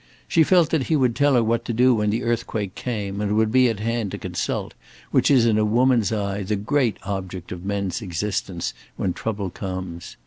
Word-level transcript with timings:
She 0.27 0.41
felt 0.41 0.71
that 0.71 0.85
he 0.87 0.95
would 0.95 1.15
tell 1.15 1.35
her 1.35 1.43
what 1.43 1.63
to 1.65 1.73
do 1.73 1.93
when 1.93 2.09
the 2.09 2.23
earthquake 2.23 2.73
came, 2.73 3.21
and 3.21 3.37
would 3.37 3.51
be 3.51 3.69
at 3.69 3.79
hand 3.79 4.09
to 4.09 4.17
consult, 4.17 4.73
which 5.11 5.29
is 5.29 5.45
in 5.45 5.59
a 5.59 5.63
woman's 5.63 6.11
eyes 6.11 6.49
the 6.49 6.55
great 6.55 6.97
object 7.03 7.51
of 7.51 7.63
men's 7.63 8.01
existence, 8.01 8.73
when 8.97 9.13
trouble 9.13 9.51
comes. 9.51 10.17